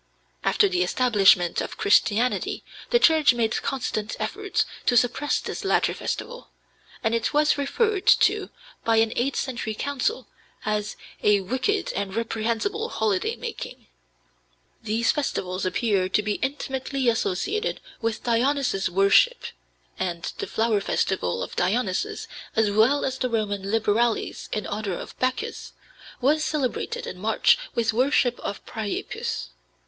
[0.43, 6.49] After the establishment of Christianity the Church made constant efforts to suppress this latter festival,
[7.03, 8.49] and it was referred to
[8.83, 10.27] by an eighth century council
[10.65, 13.85] as "a wicked and reprehensible holiday making."
[14.81, 19.43] These festivals appear to be intimately associated with Dionysus worship,
[19.99, 25.15] and the flower festival of Dionysus, as well as the Roman Liberales in honor of
[25.19, 25.73] Bacchus,
[26.19, 29.49] was celebrated in March with worship of Priapus.